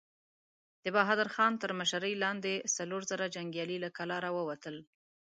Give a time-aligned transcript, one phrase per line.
[0.83, 4.75] د بهادر خان تر مشرۍ لاندې څلور زره جنګيالي له کلا را ووتل.